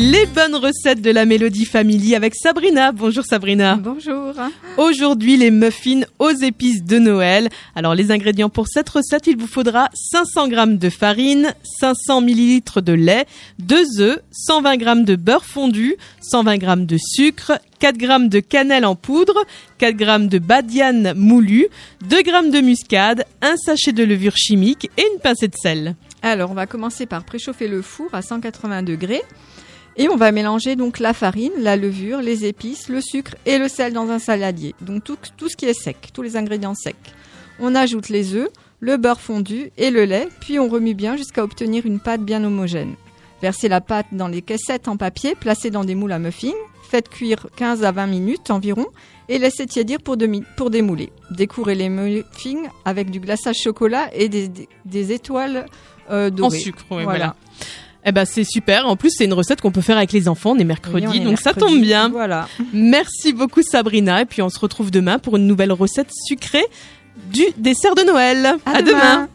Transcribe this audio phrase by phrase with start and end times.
[0.00, 2.92] Les bonnes recettes de la Mélodie Family avec Sabrina.
[2.92, 3.74] Bonjour Sabrina.
[3.74, 4.32] Bonjour.
[4.76, 7.48] Aujourd'hui, les muffins aux épices de Noël.
[7.74, 12.80] Alors, les ingrédients pour cette recette, il vous faudra 500 g de farine, 500 ml
[12.80, 13.26] de lait,
[13.58, 18.86] 2 œufs, 120 g de beurre fondu, 120 g de sucre, 4 g de cannelle
[18.86, 19.44] en poudre,
[19.78, 21.66] 4 g de badiane moulu,
[22.08, 25.96] 2 g de muscade, un sachet de levure chimique et une pincée de sel.
[26.22, 29.22] Alors, on va commencer par préchauffer le four à 180 degrés.
[30.00, 33.66] Et on va mélanger donc la farine, la levure, les épices, le sucre et le
[33.66, 34.76] sel dans un saladier.
[34.80, 36.94] Donc tout, tout ce qui est sec, tous les ingrédients secs.
[37.58, 38.48] On ajoute les œufs,
[38.78, 42.44] le beurre fondu et le lait, puis on remue bien jusqu'à obtenir une pâte bien
[42.44, 42.94] homogène.
[43.42, 46.54] Versez la pâte dans les caissettes en papier placées dans des moules à muffins.
[46.88, 48.86] Faites cuire 15 à 20 minutes environ
[49.28, 51.10] et laissez tiédir pour, demi, pour démouler.
[51.32, 55.66] Décourez les muffins avec du glaçage chocolat et des, des, des étoiles
[56.10, 56.56] euh, dorées.
[56.56, 57.18] En sucre, oui, voilà.
[57.18, 57.36] voilà.
[58.08, 58.86] Eh ben c'est super.
[58.86, 60.52] En plus, c'est une recette qu'on peut faire avec les enfants.
[60.52, 62.08] On est mercredi, Oui, on est donc ça tombe bien.
[62.08, 62.48] Voilà.
[62.72, 64.22] Merci beaucoup Sabrina.
[64.22, 66.64] Et puis on se retrouve demain pour une nouvelle recette sucrée
[67.30, 68.56] du dessert de Noël.
[68.64, 69.28] À demain.